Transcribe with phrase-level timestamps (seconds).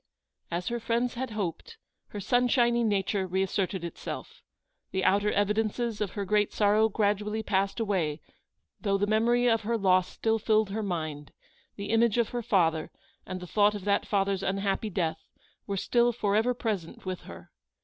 [0.49, 4.41] As her friends had hoped, her sunshiny nature reasserted itself.
[4.89, 8.19] The outer evidences of her great sorrow gradually passed away,
[8.79, 9.51] though the 202 Eleanor's victory.
[9.51, 11.33] memory of her loss still filled her mind;
[11.75, 12.89] the image of her father,
[13.27, 15.23] and the thought of that father's unhappy death,
[15.67, 17.51] were ^still for ever pre sent with her.